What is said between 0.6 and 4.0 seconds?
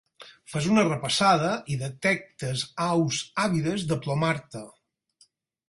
una repassada i detectes aus àvides